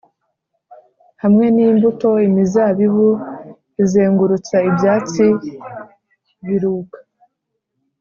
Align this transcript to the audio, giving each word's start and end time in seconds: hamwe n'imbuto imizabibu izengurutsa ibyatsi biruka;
hamwe 1.23 1.45
n'imbuto 1.55 2.09
imizabibu 2.27 3.09
izengurutsa 3.83 4.57
ibyatsi 4.69 5.25
biruka; 6.45 6.99